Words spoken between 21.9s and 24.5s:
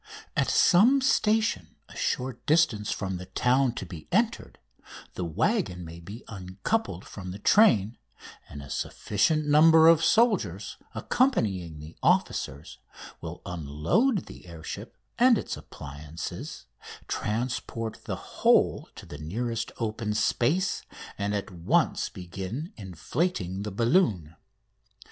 begin inflating the balloon.